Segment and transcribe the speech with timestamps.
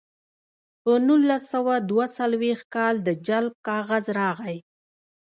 [0.81, 4.57] په نولس سوه دوه څلویښت کال د جلب کاغذ راغی